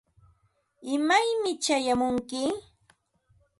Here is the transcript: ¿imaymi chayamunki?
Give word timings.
¿imaymi 0.93 1.51
chayamunki? 1.63 2.41